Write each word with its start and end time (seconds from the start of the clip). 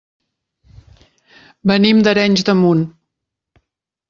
Venim 1.73 2.01
d'Arenys 2.09 2.47
de 2.49 2.57
Munt. 2.63 2.83